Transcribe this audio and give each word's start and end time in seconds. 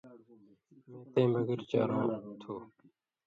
مے 0.97 1.01
تَیں 1.13 1.27
بکرہۡ 1.33 1.67
چارؤں 1.69 2.07
تُھو 2.41 2.53